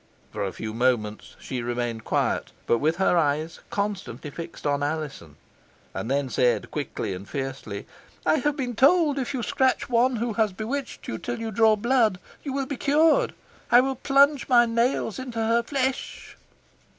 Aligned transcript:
For 0.31 0.43
a 0.43 0.51
few 0.51 0.73
moments 0.73 1.35
she 1.39 1.61
remained 1.61 2.05
quiet, 2.05 2.51
but 2.65 2.79
with 2.79 2.95
her 2.95 3.15
eyes 3.19 3.59
constantly 3.69 4.31
fixed 4.31 4.65
on 4.65 4.81
Alizon, 4.81 5.35
and 5.93 6.09
then 6.09 6.27
said, 6.27 6.71
quickly 6.71 7.13
and 7.13 7.29
fiercely, 7.29 7.85
"I 8.25 8.37
have 8.37 8.57
been 8.57 8.75
told, 8.75 9.19
if 9.19 9.35
you 9.35 9.43
scratch 9.43 9.91
one 9.91 10.15
who 10.15 10.33
has 10.33 10.53
bewitched 10.53 11.07
you 11.07 11.19
till 11.19 11.39
you 11.39 11.51
draw 11.51 11.75
blood, 11.75 12.17
you 12.41 12.51
will 12.51 12.65
be 12.65 12.77
cured. 12.77 13.35
I 13.71 13.79
will 13.81 13.95
plunge 13.97 14.49
my 14.49 14.65
nails 14.65 15.19
in 15.19 15.33
her 15.33 15.61
flesh." 15.61 16.35